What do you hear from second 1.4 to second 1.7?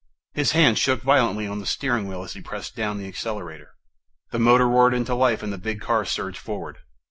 on the